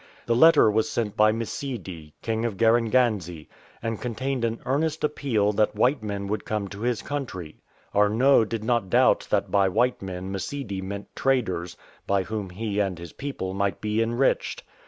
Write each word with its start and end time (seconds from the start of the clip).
The 0.25 0.35
letter 0.35 0.71
was 0.71 0.89
sent 0.89 1.15
by 1.15 1.31
Msidi, 1.31 2.13
king 2.23 2.43
of 2.43 2.57
Garenganze, 2.57 3.47
and 3.83 4.01
contained 4.01 4.43
an 4.43 4.59
earnest 4.65 5.03
appeal 5.03 5.51
that 5.51 5.75
white 5.75 6.01
men 6.01 6.25
would 6.25 6.43
come 6.43 6.67
to 6.69 6.81
his 6.81 7.03
country. 7.03 7.61
Ai 7.93 8.07
not 8.07 8.49
did 8.49 8.63
not 8.63 8.89
doubt 8.89 9.27
that 9.29 9.51
by 9.51 9.69
white 9.69 10.01
men 10.01 10.31
Msidi 10.33 10.81
meant 10.81 11.15
traders, 11.15 11.77
by 12.07 12.23
whom 12.23 12.49
he 12.49 12.79
and 12.79 12.97
his 12.97 13.13
people 13.13 13.53
might 13.53 13.79
be 13.79 14.01
enriched. 14.01 14.63